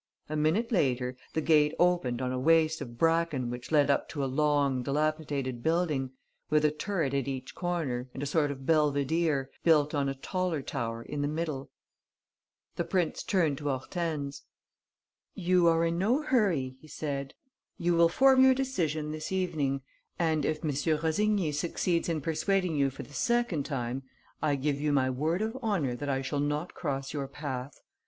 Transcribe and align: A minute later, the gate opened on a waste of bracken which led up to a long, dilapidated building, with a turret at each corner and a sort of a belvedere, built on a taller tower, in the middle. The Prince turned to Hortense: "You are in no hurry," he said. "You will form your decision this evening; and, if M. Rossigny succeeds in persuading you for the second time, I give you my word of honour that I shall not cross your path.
A 0.29 0.35
minute 0.35 0.71
later, 0.71 1.15
the 1.33 1.41
gate 1.41 1.75
opened 1.77 2.23
on 2.23 2.31
a 2.31 2.39
waste 2.39 2.81
of 2.81 2.97
bracken 2.97 3.51
which 3.51 3.71
led 3.71 3.91
up 3.91 4.09
to 4.09 4.23
a 4.23 4.25
long, 4.25 4.81
dilapidated 4.81 5.61
building, 5.61 6.09
with 6.49 6.65
a 6.65 6.71
turret 6.71 7.13
at 7.13 7.27
each 7.27 7.53
corner 7.53 8.09
and 8.11 8.23
a 8.23 8.25
sort 8.25 8.49
of 8.49 8.57
a 8.61 8.61
belvedere, 8.63 9.51
built 9.63 9.93
on 9.93 10.09
a 10.09 10.15
taller 10.15 10.63
tower, 10.63 11.03
in 11.03 11.21
the 11.21 11.27
middle. 11.27 11.69
The 12.77 12.83
Prince 12.83 13.21
turned 13.21 13.59
to 13.59 13.65
Hortense: 13.65 14.41
"You 15.35 15.67
are 15.67 15.85
in 15.85 15.99
no 15.99 16.23
hurry," 16.23 16.77
he 16.79 16.87
said. 16.87 17.35
"You 17.77 17.93
will 17.93 18.09
form 18.09 18.43
your 18.43 18.55
decision 18.55 19.11
this 19.11 19.31
evening; 19.31 19.83
and, 20.17 20.45
if 20.45 20.65
M. 20.65 20.71
Rossigny 20.71 21.53
succeeds 21.53 22.09
in 22.09 22.21
persuading 22.21 22.75
you 22.75 22.89
for 22.89 23.03
the 23.03 23.13
second 23.13 23.67
time, 23.67 24.01
I 24.41 24.55
give 24.55 24.81
you 24.81 24.91
my 24.91 25.11
word 25.11 25.43
of 25.43 25.55
honour 25.57 25.93
that 25.93 26.09
I 26.09 26.23
shall 26.23 26.39
not 26.39 26.73
cross 26.73 27.13
your 27.13 27.27
path. 27.27 27.77